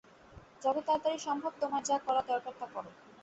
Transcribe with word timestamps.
যত 0.61 0.77
তাড়াতাড়ি 0.87 1.17
সম্ভব 1.19 1.51
তোমার 1.61 1.81
যা 1.83 1.97
করা 2.05 2.21
দরকার 2.29 2.53
তা 2.59 2.67
করো। 2.73 2.89